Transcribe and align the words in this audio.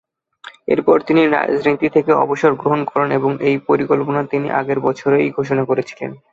এরপর 0.67 0.97
তিনি 1.07 1.21
রাজনীতি 1.27 1.87
থেকে 1.95 2.11
অবসর 2.23 2.51
গ্রহণ 2.55 2.81
করেন, 2.85 3.09
এই 3.49 3.55
পরিকল্পনা 3.69 4.21
তিনি 4.31 4.47
আগের 4.59 4.79
বছরেই 4.87 5.33
ঘোষণা 5.37 5.63
করেছিলেন। 5.65 6.11